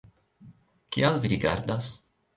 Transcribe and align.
Kial 0.97 1.19
vi 1.27 1.33
rigardas? 1.35 1.91